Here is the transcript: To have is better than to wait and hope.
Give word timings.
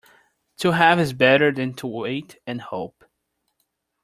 To 0.57 0.71
have 0.71 0.99
is 0.99 1.13
better 1.13 1.51
than 1.51 1.75
to 1.75 1.85
wait 1.85 2.39
and 2.47 2.59
hope. 2.59 3.05